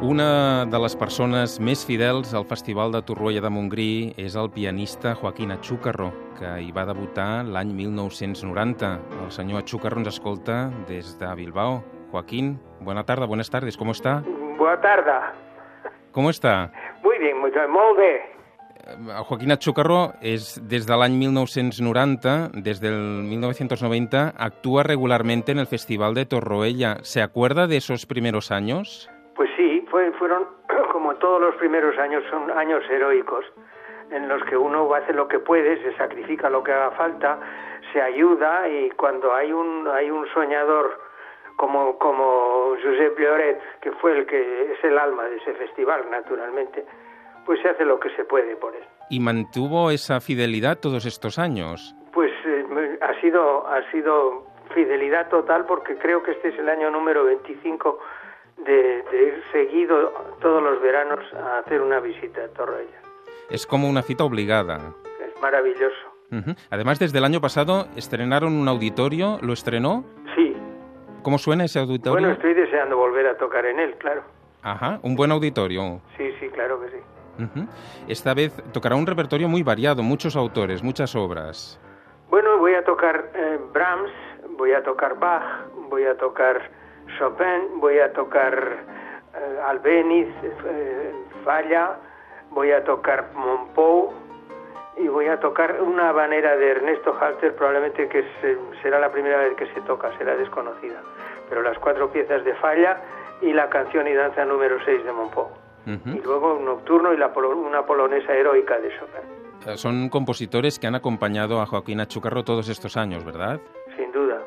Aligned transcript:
Una 0.00 0.64
de 0.64 0.78
les 0.80 0.94
persones 0.96 1.58
més 1.60 1.82
fidels 1.84 2.30
al 2.32 2.46
Festival 2.48 2.88
de 2.94 3.02
Torroella 3.04 3.42
de 3.44 3.50
Montgrí 3.52 4.14
és 4.16 4.32
el 4.32 4.48
pianista 4.54 5.12
Joaquín 5.12 5.52
Achúcarro, 5.52 6.06
que 6.38 6.54
hi 6.64 6.70
va 6.72 6.86
debutar 6.88 7.44
l'any 7.44 7.74
1990. 7.82 8.94
El 9.26 9.28
senyor 9.36 9.60
Achúcarro 9.60 10.00
ens 10.00 10.08
escolta 10.14 10.70
des 10.88 11.12
de 11.20 11.34
Bilbao. 11.36 11.82
Joaquín, 12.14 12.54
buena 12.80 13.04
tarda, 13.04 13.26
buenas 13.26 13.50
tardes, 13.50 13.76
¿cómo 13.76 13.92
está? 13.92 14.24
Buena 14.56 14.80
tarda. 14.80 15.34
¿Cómo 16.12 16.30
está? 16.30 16.72
Muy 17.04 17.18
bien, 17.18 17.38
muy, 17.38 17.52
molt 17.68 17.98
bé. 17.98 18.14
Eh, 18.80 18.96
Joaquín 19.28 19.52
Achúcarro 19.52 20.14
és 20.24 20.56
des 20.64 20.88
de 20.88 20.96
l'any 20.96 21.20
1990, 21.20 22.56
des 22.64 22.80
del 22.80 22.96
1990, 23.28 24.32
actúa 24.32 24.82
regularmente 24.82 25.52
en 25.52 25.58
el 25.58 25.66
Festival 25.66 26.14
de 26.14 26.24
Torroella. 26.24 26.96
¿Se 27.02 27.20
acuerda 27.20 27.66
de 27.66 27.76
esos 27.76 28.06
primeros 28.06 28.50
años? 28.50 29.10
Pues 29.40 29.48
sí, 29.56 29.82
fue, 29.90 30.12
fueron, 30.18 30.46
como 30.92 31.14
todos 31.14 31.40
los 31.40 31.54
primeros 31.54 31.96
años, 31.96 32.22
son 32.28 32.50
años 32.50 32.84
heroicos, 32.90 33.42
en 34.10 34.28
los 34.28 34.44
que 34.44 34.54
uno 34.54 34.92
hace 34.92 35.14
lo 35.14 35.28
que 35.28 35.38
puede, 35.38 35.82
se 35.82 35.96
sacrifica 35.96 36.50
lo 36.50 36.62
que 36.62 36.72
haga 36.72 36.90
falta, 36.90 37.40
se 37.90 38.02
ayuda 38.02 38.68
y 38.68 38.90
cuando 38.90 39.32
hay 39.32 39.50
un, 39.50 39.88
hay 39.88 40.10
un 40.10 40.26
soñador 40.34 40.90
como, 41.56 41.96
como 41.96 42.76
Josep 42.84 43.18
Lloret, 43.18 43.58
que 43.80 43.92
fue 43.92 44.18
el 44.18 44.26
que 44.26 44.72
es 44.72 44.84
el 44.84 44.98
alma 44.98 45.24
de 45.24 45.38
ese 45.38 45.54
festival, 45.54 46.04
naturalmente, 46.10 46.84
pues 47.46 47.62
se 47.62 47.70
hace 47.70 47.86
lo 47.86 47.98
que 47.98 48.10
se 48.16 48.24
puede 48.24 48.56
por 48.56 48.76
él. 48.76 48.84
¿Y 49.08 49.20
mantuvo 49.20 49.90
esa 49.90 50.20
fidelidad 50.20 50.80
todos 50.80 51.06
estos 51.06 51.38
años? 51.38 51.96
Pues 52.12 52.30
eh, 52.44 52.98
ha 53.00 53.18
sido 53.22 53.66
ha 53.66 53.90
sido 53.90 54.44
fidelidad 54.74 55.30
total 55.30 55.64
porque 55.64 55.96
creo 55.96 56.22
que 56.22 56.32
este 56.32 56.48
es 56.48 56.58
el 56.58 56.68
año 56.68 56.90
número 56.90 57.24
25 57.24 57.98
de, 58.66 59.02
de 59.10 59.22
ir 59.24 59.42
seguido 59.52 60.12
todos 60.40 60.62
los 60.62 60.80
veranos 60.82 61.20
a 61.34 61.58
hacer 61.58 61.80
una 61.80 62.00
visita 62.00 62.44
a 62.44 62.48
Torrella. 62.48 63.00
Es 63.50 63.66
como 63.66 63.88
una 63.88 64.02
cita 64.02 64.24
obligada. 64.24 64.94
Es 65.26 65.40
maravilloso. 65.42 65.94
Ujú. 66.32 66.54
Además, 66.70 66.98
desde 66.98 67.18
el 67.18 67.24
año 67.24 67.40
pasado 67.40 67.86
estrenaron 67.96 68.52
un 68.54 68.68
auditorio, 68.68 69.38
¿lo 69.42 69.52
estrenó? 69.52 70.04
Sí. 70.36 70.56
¿Cómo 71.22 71.38
suena 71.38 71.64
ese 71.64 71.80
auditorio? 71.80 72.12
Bueno, 72.12 72.30
estoy 72.30 72.54
deseando 72.54 72.96
volver 72.96 73.26
a 73.26 73.36
tocar 73.36 73.66
en 73.66 73.80
él, 73.80 73.94
claro. 73.98 74.22
Ajá, 74.62 75.00
un 75.02 75.16
buen 75.16 75.32
auditorio. 75.32 76.00
Sí, 76.16 76.30
sí, 76.38 76.48
claro 76.50 76.80
que 76.80 76.88
sí. 76.90 77.42
Ujú. 77.42 77.66
Esta 78.06 78.34
vez 78.34 78.52
tocará 78.72 78.94
un 78.94 79.06
repertorio 79.06 79.48
muy 79.48 79.62
variado, 79.62 80.02
muchos 80.02 80.36
autores, 80.36 80.82
muchas 80.82 81.16
obras. 81.16 81.80
Bueno, 82.28 82.58
voy 82.58 82.74
a 82.74 82.84
tocar 82.84 83.30
eh, 83.34 83.58
Brahms, 83.72 84.10
voy 84.56 84.72
a 84.72 84.82
tocar 84.82 85.18
Bach, 85.18 85.66
voy 85.88 86.04
a 86.04 86.16
tocar 86.16 86.70
Chopin, 87.18 87.80
voy 87.80 87.98
a 87.98 88.12
tocar 88.12 88.78
eh, 89.34 89.60
Albeniz, 89.66 90.28
eh, 90.42 91.12
Falla, 91.44 91.96
voy 92.50 92.70
a 92.72 92.82
tocar 92.84 93.30
Monpou 93.34 94.12
y 94.96 95.08
voy 95.08 95.26
a 95.26 95.38
tocar 95.40 95.80
una 95.82 96.10
habanera 96.10 96.56
de 96.56 96.70
Ernesto 96.72 97.16
Halter, 97.18 97.54
probablemente 97.54 98.08
que 98.08 98.22
se- 98.40 98.58
será 98.82 98.98
la 99.00 99.10
primera 99.10 99.38
vez 99.38 99.54
que 99.56 99.66
se 99.72 99.80
toca, 99.82 100.16
será 100.18 100.36
desconocida. 100.36 101.00
Pero 101.48 101.62
las 101.62 101.78
cuatro 101.78 102.10
piezas 102.12 102.44
de 102.44 102.54
Falla 102.56 103.00
y 103.40 103.52
la 103.52 103.68
canción 103.70 104.06
y 104.06 104.14
danza 104.14 104.44
número 104.44 104.76
6 104.84 105.04
de 105.04 105.12
Monpou. 105.12 105.48
Y 105.86 106.20
luego 106.22 106.54
un 106.54 106.66
nocturno 106.66 107.12
y 107.12 107.16
la 107.16 107.32
polo- 107.32 107.56
una 107.56 107.84
polonesa 107.86 108.32
heroica 108.34 108.78
de 108.78 108.90
Chopin. 108.90 109.76
Son 109.76 110.08
compositores 110.08 110.78
que 110.78 110.86
han 110.86 110.94
acompañado 110.94 111.60
a 111.60 111.66
Joaquín 111.66 112.00
Achucarro 112.00 112.44
todos 112.44 112.68
estos 112.68 112.96
años, 112.96 113.24
¿verdad? 113.24 113.58
Sin 113.96 114.12
duda, 114.12 114.38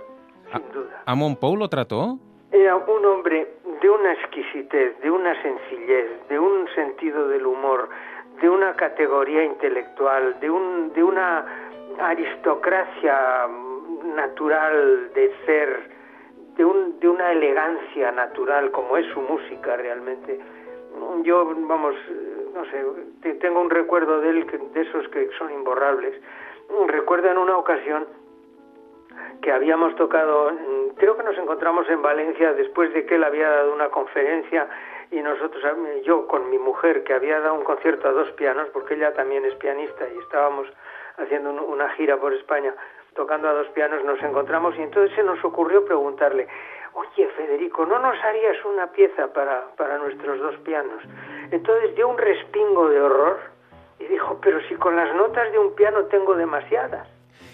sin 0.51 0.72
duda. 0.72 1.01
¿A 1.06 1.16
Monpou 1.16 1.57
lo 1.57 1.67
trató? 1.69 2.17
Era 2.53 2.75
un 2.75 3.05
hombre 3.05 3.47
de 3.81 3.89
una 3.89 4.13
exquisitez, 4.13 4.99
de 5.01 5.09
una 5.09 5.33
sencillez, 5.41 6.27
de 6.29 6.37
un 6.39 6.67
sentido 6.75 7.27
del 7.27 7.45
humor, 7.47 7.89
de 8.41 8.47
una 8.47 8.75
categoría 8.75 9.43
intelectual, 9.43 10.39
de, 10.39 10.49
un, 10.51 10.93
de 10.93 11.03
una 11.03 11.45
aristocracia 11.99 13.47
natural 14.15 15.11
de 15.13 15.33
ser, 15.45 15.89
de, 16.55 16.63
un, 16.63 16.99
de 16.99 17.09
una 17.09 17.31
elegancia 17.31 18.11
natural, 18.11 18.69
como 18.71 18.97
es 18.97 19.05
su 19.13 19.21
música 19.21 19.75
realmente. 19.75 20.39
Yo, 21.23 21.45
vamos, 21.55 21.95
no 22.53 22.65
sé, 22.65 22.85
te- 23.23 23.33
tengo 23.35 23.61
un 23.61 23.69
recuerdo 23.71 24.19
de 24.21 24.29
él, 24.29 24.47
de 24.73 24.81
esos 24.81 25.07
que 25.09 25.27
son 25.39 25.51
imborrables. 25.51 26.13
Recuerdo 26.87 27.31
en 27.31 27.37
una 27.39 27.57
ocasión 27.57 28.05
que 29.41 29.51
habíamos 29.51 29.96
tocado, 29.96 30.51
mm, 30.51 30.96
creo 30.96 31.16
que 31.18 31.24
nos 31.24 31.38
encontramos 31.38 31.88
en 31.90 32.01
Valencia 32.01 32.53
después 32.53 32.94
de 32.94 33.06
que 33.06 33.16
él 33.16 33.24
había 33.24 33.50
dado 33.50 33.74
una 33.74 33.90
conferencia 33.90 34.68
y 35.12 35.22
nosotros, 35.22 35.63
yo 36.03 36.25
con 36.28 36.50
mi 36.50 36.57
mujer, 36.57 37.03
que 37.03 37.13
había 37.13 37.40
dado 37.40 37.53
un 37.56 37.63
concierto 37.63 38.07
a 38.07 38.12
dos 38.12 38.31
pianos, 38.31 38.68
porque 38.74 38.96
ella 38.96 39.13
también 39.13 39.46
es 39.46 39.53
pianista 39.56 40.06
y 40.13 40.18
estábamos 40.19 40.68
haciendo 41.18 41.51
un- 41.51 41.59
una 41.59 41.90
gira 41.91 42.18
por 42.18 42.34
España 42.34 42.74
tocando 43.16 43.47
a 43.47 43.53
dos 43.53 43.68
pianos, 43.69 44.03
nos 44.03 44.19
encontramos 44.24 44.75
y 44.75 44.81
entonces 44.81 45.16
se 45.16 45.22
nos 45.24 45.44
ocurrió 45.45 45.85
preguntarle, 45.85 46.47
oye 46.94 47.28
Federico, 47.38 47.85
¿no 47.85 48.00
nos 48.00 48.18
harías 48.24 48.57
una 48.66 48.88
pieza 48.88 49.31
para, 49.31 49.66
para 49.78 50.00
nuestros 50.00 50.40
dos 50.40 50.56
pianos? 50.63 51.03
Entonces 51.51 51.94
dio 51.95 52.07
un 52.07 52.18
respingo 52.18 52.90
de 52.90 53.00
horror 53.00 53.38
y 54.00 54.06
dijo, 54.06 54.40
pero 54.41 54.59
si 54.62 54.74
con 54.75 54.95
las 54.95 55.13
notas 55.13 55.51
de 55.51 55.59
un 55.59 55.75
piano 55.75 56.06
tengo 56.06 56.34
demasiadas. 56.34 57.07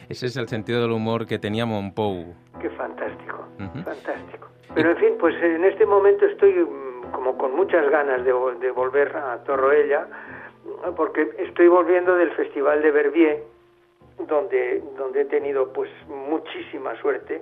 Ese 0.09 0.25
es 0.25 0.36
el 0.38 0.47
sentido 0.47 0.81
del 0.81 0.92
humor 0.92 1.25
que 1.28 1.38
tenía 1.40 1.66
Monpou. 1.66 2.34
Qué 2.59 2.70
fantástico, 2.72 3.46
fantástico. 3.86 4.47
Pero 4.74 4.92
en 4.92 4.97
fin, 4.97 5.14
pues 5.20 5.36
en 5.42 5.64
este 5.66 5.86
momento 5.86 6.25
estoy 6.25 6.53
mm, 6.53 7.12
como 7.12 7.38
con 7.38 7.56
muchas 7.56 7.90
ganas 7.90 8.24
de, 8.24 8.34
vo- 8.34 8.58
de 8.58 8.72
volver 8.72 9.16
a 9.16 9.44
Torroella, 9.44 10.08
porque 10.96 11.30
estoy 11.38 11.68
volviendo 11.68 12.16
del 12.16 12.31
Festival 12.31 12.81
de 12.81 12.92
Verbier, 12.92 13.44
donde, 14.28 14.84
donde 14.97 15.22
he 15.22 15.25
tenido 15.25 15.72
pues 15.74 15.90
muchísima 16.08 16.96
suerte, 17.02 17.41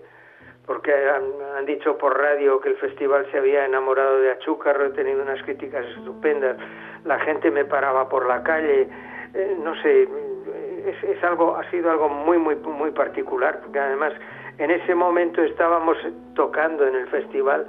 porque 0.66 0.94
han, 0.94 1.24
han 1.58 1.66
dicho 1.66 1.98
por 1.98 2.18
radio 2.18 2.60
que 2.60 2.70
el 2.70 2.76
festival 2.78 3.26
se 3.32 3.38
había 3.38 3.66
enamorado 3.66 4.20
de 4.20 4.32
Achúcarro, 4.32 4.86
he 4.86 4.90
tenido 4.92 5.22
unas 5.22 5.42
críticas 5.44 5.86
estupendas, 5.98 6.58
la 7.06 7.20
gente 7.20 7.50
me 7.52 7.66
paraba 7.66 8.08
por 8.10 8.26
la 8.28 8.44
calle, 8.44 8.88
eh, 9.34 9.58
no 9.64 9.74
sé, 9.82 10.08
es, 10.90 11.04
es 11.04 11.24
algo, 11.24 11.56
ha 11.56 11.70
sido 11.70 11.92
algo 11.92 12.10
muy, 12.10 12.38
muy, 12.38 12.56
muy 12.56 12.92
particular, 12.92 13.60
porque 13.62 13.80
además 13.80 14.14
en 14.58 14.72
ese 14.72 14.96
momento 14.96 15.42
estábamos 15.44 15.98
tocando 16.36 16.88
en 16.88 16.96
el 16.96 17.08
festival, 17.08 17.68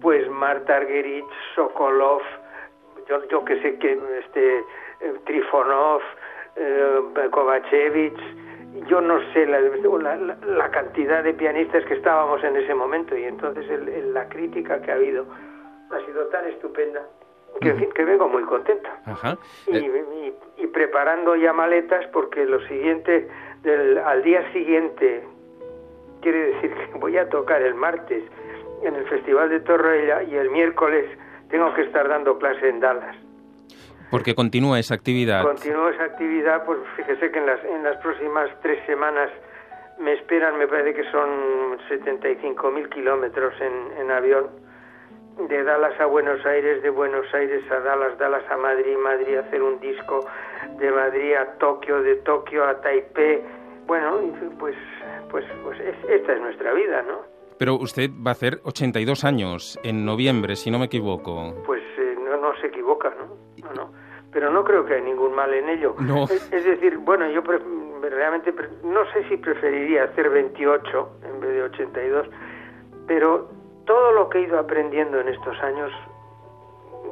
pues 0.00 0.28
Marta 0.30 0.76
Argerich, 0.76 1.26
Sokolov, 1.54 2.22
yo, 3.08 3.28
yo 3.28 3.44
que 3.44 3.60
sé 3.62 3.78
que 3.78 3.98
este 4.24 4.58
eh, 4.58 5.14
Trifonov, 5.26 6.00
eh, 6.56 7.28
Kovacevic, 7.30 8.14
yo 8.86 9.00
no 9.00 9.18
sé 9.32 9.46
la, 9.46 9.60
la, 9.60 10.36
la- 10.46 10.70
cantidad 10.70 11.22
de 11.24 11.34
pianistas 11.34 11.84
que 11.86 11.94
estábamos 11.94 12.42
en 12.44 12.56
ese 12.56 12.74
momento 12.74 13.16
y 13.16 13.24
entonces 13.24 13.68
el- 13.70 14.14
la 14.14 14.28
crítica 14.28 14.80
que 14.80 14.90
ha 14.90 14.94
habido 14.94 15.26
ha 15.90 16.06
sido 16.06 16.26
tan 16.26 16.46
estupenda 16.46 17.02
que, 17.60 17.68
en 17.70 17.78
fin, 17.78 17.90
que 17.94 18.04
vengo 18.04 18.28
muy 18.28 18.42
contenta 18.44 18.90
Ajá. 19.06 19.36
y, 19.66 19.76
Eh, 19.76 20.04
y- 20.58 20.62
y 20.62 20.66
preparando 20.68 21.36
ya 21.36 21.52
maletas 21.52 22.06
porque 22.12 22.44
lo 22.44 22.60
siguiente 22.66 23.28
del, 23.62 23.98
al 23.98 24.22
día 24.22 24.50
siguiente 24.52 25.24
quiere 26.22 26.52
decir 26.52 26.74
que 26.74 26.98
voy 26.98 27.16
a 27.16 27.28
tocar 27.28 27.62
el 27.62 27.74
martes 27.74 28.22
en 28.82 28.94
el 28.94 29.04
Festival 29.06 29.48
de 29.50 29.60
Torroella 29.60 30.22
y 30.22 30.34
el 30.36 30.50
miércoles 30.50 31.06
tengo 31.50 31.72
que 31.74 31.82
estar 31.82 32.08
dando 32.08 32.38
clase 32.38 32.68
en 32.68 32.80
Dallas. 32.80 33.16
porque 34.10 34.34
continúa 34.34 34.78
esa 34.78 34.94
actividad. 34.94 35.42
Continúo 35.44 35.88
esa 35.88 36.04
actividad, 36.04 36.64
pues 36.64 36.78
fíjese 36.96 37.30
que 37.30 37.38
en 37.38 37.46
las, 37.46 37.64
en 37.64 37.82
las 37.84 37.96
próximas 37.98 38.50
tres 38.62 38.84
semanas 38.86 39.30
me 39.98 40.12
esperan, 40.14 40.58
me 40.58 40.66
parece 40.66 40.94
que 40.94 41.04
son 41.10 41.78
75 41.88 42.70
mil 42.70 42.88
kilómetros 42.88 43.54
en, 43.60 43.98
en 44.00 44.10
avión, 44.10 44.48
de 45.48 45.62
Dallas 45.64 45.98
a 46.00 46.06
Buenos 46.06 46.44
Aires, 46.46 46.82
de 46.82 46.90
Buenos 46.90 47.26
Aires 47.34 47.62
a 47.70 47.80
Dallas, 47.80 48.18
Dallas 48.18 48.44
a 48.50 48.56
Madrid, 48.56 48.96
Madrid 48.96 49.36
a 49.36 49.40
hacer 49.40 49.62
un 49.62 49.78
disco, 49.80 50.26
de 50.78 50.90
Madrid 50.90 51.34
a 51.34 51.58
Tokio, 51.58 52.02
de 52.02 52.16
Tokio 52.16 52.64
a 52.64 52.80
Taipei. 52.80 53.40
Bueno, 53.86 54.18
pues, 54.58 54.76
pues, 55.30 55.44
pues 55.64 55.80
es- 55.80 56.08
esta 56.08 56.32
es 56.34 56.40
nuestra 56.40 56.72
vida, 56.72 57.02
¿no? 57.02 57.20
Pero 57.58 57.74
usted 57.74 58.08
va 58.24 58.30
a 58.30 58.32
hacer 58.32 58.60
82 58.64 59.24
años 59.24 59.78
en 59.82 60.04
noviembre, 60.04 60.56
si 60.56 60.70
no 60.70 60.78
me 60.78 60.86
equivoco. 60.86 61.54
pues 61.66 61.82
eh, 61.98 62.16
no, 62.18 62.36
no 62.38 62.56
se 62.60 62.68
equivoca, 62.68 63.10
¿no? 63.18 63.36
No, 63.68 63.74
no. 63.74 63.92
Pero 64.32 64.50
no 64.50 64.62
creo 64.64 64.84
que 64.86 64.94
hay 64.94 65.02
ningún 65.02 65.34
mal 65.34 65.52
en 65.52 65.68
ello. 65.68 65.94
No. 65.98 66.24
Es, 66.24 66.50
es 66.52 66.64
decir, 66.64 66.98
bueno, 66.98 67.28
yo 67.30 67.42
pre- 67.42 67.58
realmente 68.08 68.52
pre- 68.52 68.68
no 68.84 69.04
sé 69.12 69.24
si 69.28 69.36
preferiría 69.36 70.04
hacer 70.04 70.30
28 70.30 71.10
en 71.24 71.40
vez 71.40 71.50
de 71.52 71.62
82, 71.64 72.28
pero 73.06 73.50
todo 73.90 74.12
lo 74.12 74.28
que 74.28 74.38
he 74.38 74.42
ido 74.42 74.56
aprendiendo 74.56 75.18
en 75.18 75.26
estos 75.28 75.58
años, 75.64 75.90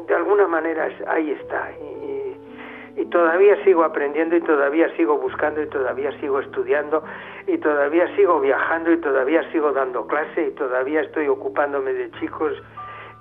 de 0.06 0.14
alguna 0.14 0.46
manera 0.46 0.86
es- 0.86 1.08
ahí 1.08 1.32
está. 1.32 1.72
Y, 1.72 3.00
y 3.00 3.04
todavía 3.06 3.56
sigo 3.64 3.82
aprendiendo 3.82 4.36
y 4.36 4.40
todavía 4.42 4.88
sigo 4.96 5.19
buscando 5.19 5.60
y 5.60 5.66
todavía 5.69 6.12
sigo 6.20 6.38
estudiando 6.38 7.02
y 7.48 7.58
todavía 7.58 8.06
sigo 8.14 8.38
viajando 8.40 8.92
y 8.92 8.98
todavía 9.00 9.42
sigo 9.50 9.72
dando 9.72 10.06
clase 10.06 10.48
y 10.48 10.50
todavía 10.52 11.00
estoy 11.00 11.26
ocupándome 11.26 11.92
de 11.94 12.10
chicos 12.20 12.52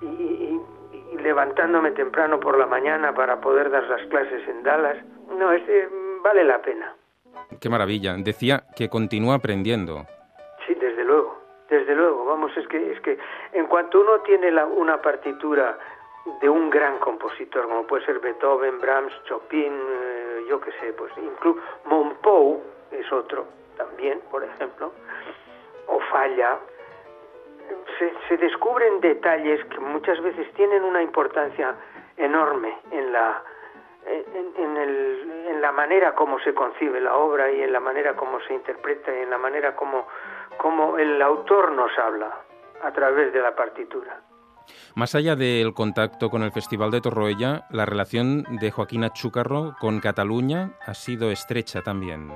y, 0.01 0.05
y- 0.05 0.61
y 1.13 1.17
levantándome 1.17 1.91
temprano 1.91 2.39
por 2.39 2.59
la 2.59 2.67
mañana 2.67 3.13
para 3.15 3.41
poder 3.41 3.71
dar 3.71 3.83
las 3.85 4.05
clases 4.07 4.47
en 4.47 4.61
Dallas. 4.61 4.97
No, 5.35 5.51
este 5.51 5.87
vale 6.23 6.43
la 6.43 6.61
pena. 6.61 6.93
Qué 7.59 7.69
maravilla. 7.69 8.13
Decía 8.17 8.63
que 8.75 8.87
continúa 8.89 9.35
aprendiendo. 9.35 10.05
Sí, 10.67 10.75
desde 10.75 11.03
luego, 11.05 11.36
desde 11.69 11.95
luego. 11.95 12.25
Vamos, 12.25 12.55
es 12.57 12.67
que, 12.67 12.91
es 12.91 12.99
que 13.01 13.17
en 13.53 13.65
cuanto 13.67 14.01
uno 14.01 14.21
tiene 14.21 14.51
la, 14.51 14.65
una 14.65 15.01
partitura 15.01 15.77
de 16.41 16.49
un 16.49 16.69
gran 16.69 16.97
compositor, 16.99 17.65
como 17.65 17.87
puede 17.87 18.05
ser 18.05 18.19
Beethoven, 18.19 18.79
Brahms, 18.79 19.13
Chopin, 19.25 19.73
eh, 19.73 20.45
yo 20.49 20.59
qué 20.59 20.71
sé, 20.79 20.93
pues 20.93 21.11
incluso 21.17 21.61
Monpou 21.85 22.61
es 22.91 23.11
otro 23.11 23.45
también, 23.77 24.19
por 24.31 24.43
ejemplo, 24.43 24.91
o 25.87 25.99
Falla, 26.11 26.57
se, 27.97 28.13
se, 28.27 28.37
descubren 28.37 28.99
detalles 29.01 29.63
que 29.65 29.79
muchas 29.79 30.21
veces 30.21 30.51
tienen 30.53 30.83
una 30.83 31.01
importancia 31.01 31.75
enorme 32.17 32.77
en 32.91 33.11
la, 33.11 33.43
en, 34.05 34.53
en, 34.63 34.77
el, 34.77 35.45
en, 35.47 35.61
la 35.61 35.71
manera 35.71 36.15
como 36.15 36.39
se 36.39 36.53
concibe 36.53 36.99
la 37.01 37.15
obra 37.15 37.51
y 37.51 37.61
en 37.61 37.71
la 37.71 37.79
manera 37.79 38.15
como 38.15 38.39
se 38.41 38.53
interpreta 38.53 39.13
y 39.13 39.21
en 39.21 39.29
la 39.29 39.37
manera 39.37 39.75
como, 39.75 40.07
como 40.57 40.97
el 40.97 41.21
autor 41.21 41.71
nos 41.73 41.91
habla 41.97 42.31
a 42.83 42.91
través 42.91 43.33
de 43.33 43.41
la 43.41 43.55
partitura. 43.55 44.21
Más 44.95 45.15
allá 45.15 45.35
del 45.35 45.73
contacto 45.73 46.29
con 46.29 46.43
el 46.43 46.51
Festival 46.51 46.91
de 46.91 47.01
Torroella, 47.01 47.65
la 47.69 47.85
relación 47.85 48.43
de 48.59 48.71
Joaquín 48.71 49.03
Achúcarro 49.03 49.75
con 49.79 49.99
Cataluña 49.99 50.71
ha 50.85 50.93
sido 50.93 51.31
estrecha 51.31 51.81
también. 51.81 52.31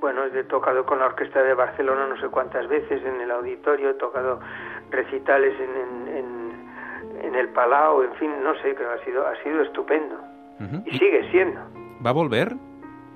Bueno, 0.00 0.24
he 0.26 0.44
tocado 0.44 0.84
con 0.84 0.98
la 1.00 1.06
Orquesta 1.06 1.42
de 1.42 1.54
Barcelona 1.54 2.06
no 2.06 2.20
sé 2.20 2.28
cuántas 2.28 2.68
veces 2.68 3.04
en 3.04 3.20
el 3.20 3.30
auditorio, 3.30 3.90
he 3.90 3.94
tocado 3.94 4.38
recitales 4.90 5.58
en, 5.58 6.08
en, 6.16 7.24
en 7.24 7.34
el 7.34 7.48
Palau, 7.48 8.02
en 8.02 8.14
fin, 8.14 8.30
no 8.44 8.54
sé, 8.62 8.74
pero 8.76 8.92
ha 8.92 9.04
sido, 9.04 9.26
ha 9.26 9.34
sido 9.42 9.62
estupendo. 9.62 10.14
Uh 10.60 10.64
-huh. 10.64 10.82
Y 10.86 10.98
sigue 10.98 11.28
siendo. 11.30 11.60
¿Va 12.04 12.10
a 12.10 12.12
volver? 12.12 12.54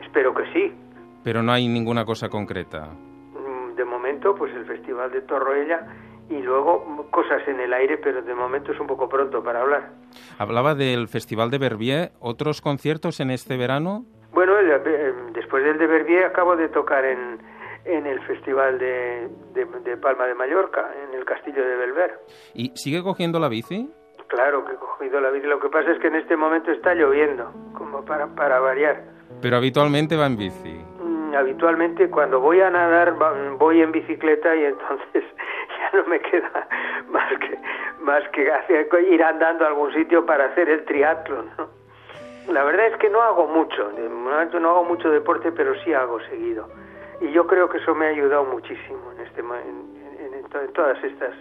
Espero 0.00 0.34
que 0.34 0.44
sí. 0.52 0.74
Pero 1.22 1.42
no 1.42 1.52
hay 1.52 1.68
ninguna 1.68 2.04
cosa 2.04 2.28
concreta. 2.28 2.88
Momento, 4.20 4.34
pues 4.34 4.54
el 4.54 4.66
Festival 4.66 5.10
de 5.12 5.22
Torroella 5.22 5.80
y 6.28 6.42
luego 6.42 7.08
cosas 7.10 7.40
en 7.48 7.58
el 7.58 7.72
aire, 7.72 7.96
pero 7.96 8.20
de 8.20 8.34
momento 8.34 8.72
es 8.72 8.78
un 8.78 8.86
poco 8.86 9.08
pronto 9.08 9.42
para 9.42 9.62
hablar. 9.62 9.92
Hablaba 10.38 10.74
del 10.74 11.08
Festival 11.08 11.50
de 11.50 11.56
Verbier, 11.56 12.10
¿otros 12.20 12.60
conciertos 12.60 13.20
en 13.20 13.30
este 13.30 13.56
verano? 13.56 14.04
Bueno, 14.32 14.52
después 15.32 15.64
del 15.64 15.78
de 15.78 15.86
Verbier 15.86 16.26
acabo 16.26 16.54
de 16.54 16.68
tocar 16.68 17.04
en, 17.06 17.38
en 17.86 18.06
el 18.06 18.20
Festival 18.26 18.78
de, 18.78 19.28
de, 19.54 19.64
de, 19.84 19.96
Palma 19.96 20.26
de 20.26 20.34
Mallorca, 20.34 20.90
en 21.08 21.18
el 21.18 21.24
Castillo 21.24 21.64
de 21.64 21.76
Belver. 21.76 22.20
¿Y 22.52 22.72
sigue 22.74 23.02
cogiendo 23.02 23.40
la 23.40 23.48
bici? 23.48 23.90
Claro 24.28 24.66
que 24.66 24.72
he 24.72 24.76
cogido 24.76 25.20
la 25.20 25.30
bici. 25.30 25.46
Lo 25.46 25.58
que 25.58 25.70
pasa 25.70 25.90
es 25.92 25.98
que 25.98 26.08
en 26.08 26.16
este 26.16 26.36
momento 26.36 26.70
está 26.70 26.94
lloviendo, 26.94 27.50
como 27.72 28.04
para, 28.04 28.26
para 28.34 28.60
variar. 28.60 29.02
Pero 29.40 29.56
habitualmente 29.56 30.16
va 30.16 30.26
en 30.26 30.36
bici. 30.36 30.89
Habitualmente 31.34 32.08
cuando 32.10 32.40
voy 32.40 32.60
a 32.60 32.70
nadar 32.70 33.14
voy 33.58 33.82
en 33.82 33.92
bicicleta 33.92 34.54
y 34.54 34.64
entonces 34.64 35.24
ya 35.92 35.98
no 35.98 36.06
me 36.06 36.20
queda 36.20 36.68
más 37.08 37.38
que 37.38 37.58
más 38.00 38.22
que 38.28 38.48
ir 39.10 39.22
andando 39.22 39.64
a 39.64 39.68
algún 39.68 39.92
sitio 39.92 40.24
para 40.24 40.46
hacer 40.46 40.68
el 40.68 40.84
triatlón. 40.84 41.50
¿no? 41.58 41.68
La 42.52 42.64
verdad 42.64 42.86
es 42.86 42.96
que 42.96 43.10
no 43.10 43.20
hago 43.22 43.46
mucho, 43.46 43.92
no 43.92 44.70
hago 44.70 44.84
mucho 44.84 45.10
deporte, 45.10 45.52
pero 45.52 45.74
sí 45.82 45.92
hago 45.92 46.20
seguido. 46.22 46.68
Y 47.20 47.30
yo 47.32 47.46
creo 47.46 47.68
que 47.68 47.78
eso 47.78 47.94
me 47.94 48.06
ha 48.06 48.08
ayudado 48.08 48.44
muchísimo 48.44 49.12
en, 49.12 49.26
este, 49.26 49.40
en, 49.40 50.34
en 50.34 50.72
todas 50.72 51.02
estas 51.04 51.34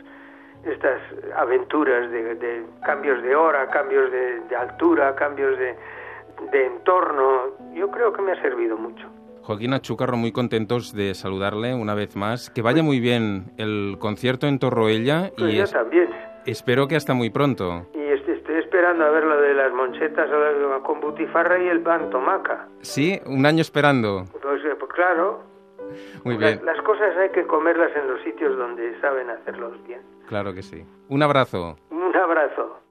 estas 0.65 0.99
aventuras 1.37 2.11
de, 2.11 2.35
de, 2.35 2.65
cambios 2.83 3.21
de 3.23 3.35
hora, 3.35 3.69
cambios 3.69 4.11
de, 4.11 4.41
de 4.41 4.55
altura, 4.55 5.15
cambios 5.15 5.57
de, 5.57 5.75
de, 6.51 6.65
entorno. 6.65 7.53
Yo 7.73 7.89
creo 7.89 8.11
que 8.11 8.21
me 8.21 8.33
ha 8.33 8.41
servido 8.41 8.77
mucho. 8.77 9.07
Joaquín 9.49 9.73
Achúcarro, 9.73 10.15
muy 10.15 10.31
contentos 10.31 10.93
de 10.93 11.15
saludarle 11.15 11.73
una 11.73 11.95
vez 11.95 12.15
más. 12.15 12.51
Que 12.51 12.61
vaya 12.61 12.83
muy 12.83 12.99
bien 12.99 13.45
el 13.57 13.97
concierto 13.97 14.45
en 14.45 14.59
Torroella. 14.59 15.31
Pues 15.35 15.55
y 15.55 15.57
yo 15.57 15.63
es, 15.63 15.71
también. 15.71 16.07
Espero 16.45 16.87
que 16.87 16.95
hasta 16.95 17.15
muy 17.15 17.31
pronto. 17.31 17.87
Y 17.95 18.13
estoy, 18.13 18.35
estoy 18.35 18.57
esperando 18.57 19.05
a 19.05 19.09
ver 19.09 19.23
lo 19.23 19.41
de 19.41 19.55
las 19.55 19.73
monchetas 19.73 20.29
con 20.83 21.01
butifarra 21.01 21.57
y 21.63 21.67
el 21.67 21.81
pan 21.81 22.11
tomaca. 22.11 22.67
Sí, 22.81 23.19
un 23.25 23.43
año 23.47 23.61
esperando. 23.61 24.25
Pues, 24.39 24.61
pues 24.77 24.93
claro. 24.93 25.41
Muy 26.23 26.37
bien. 26.37 26.57
Las, 26.63 26.75
las 26.75 26.85
cosas 26.85 27.17
hay 27.17 27.29
que 27.29 27.47
comerlas 27.47 27.89
en 27.95 28.07
los 28.07 28.21
sitios 28.21 28.55
donde 28.55 29.01
saben 29.01 29.31
hacerlos 29.31 29.83
bien. 29.87 30.01
Claro 30.27 30.53
que 30.53 30.61
sí. 30.61 30.85
Un 31.07 31.23
abrazo. 31.23 31.75
Un 31.89 32.15
abrazo. 32.15 32.81